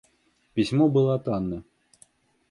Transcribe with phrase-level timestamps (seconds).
[0.55, 1.61] Письмо было от Анны.